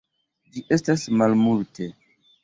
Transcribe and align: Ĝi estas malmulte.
Ĝi 0.53 0.63
estas 0.77 1.03
malmulte. 1.21 1.91